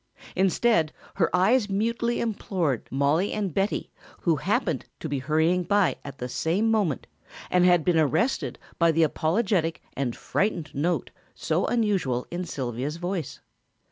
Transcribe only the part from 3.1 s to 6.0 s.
and Betty who happened to be hurrying by